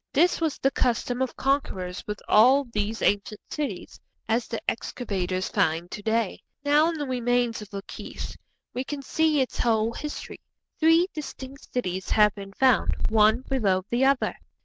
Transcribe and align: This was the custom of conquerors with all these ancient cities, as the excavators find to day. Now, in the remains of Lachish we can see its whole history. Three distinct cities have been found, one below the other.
This 0.13 0.41
was 0.41 0.57
the 0.57 0.71
custom 0.71 1.21
of 1.21 1.35
conquerors 1.37 2.03
with 2.07 2.23
all 2.27 2.63
these 2.73 3.03
ancient 3.03 3.39
cities, 3.51 3.99
as 4.27 4.47
the 4.47 4.59
excavators 4.67 5.47
find 5.47 5.91
to 5.91 6.01
day. 6.01 6.41
Now, 6.65 6.89
in 6.89 6.95
the 6.97 7.05
remains 7.05 7.61
of 7.61 7.71
Lachish 7.71 8.35
we 8.73 8.83
can 8.83 9.03
see 9.03 9.41
its 9.41 9.59
whole 9.59 9.93
history. 9.93 10.41
Three 10.79 11.05
distinct 11.13 11.71
cities 11.71 12.09
have 12.09 12.33
been 12.33 12.53
found, 12.53 12.95
one 13.09 13.41
below 13.47 13.83
the 13.91 14.05
other. 14.05 14.35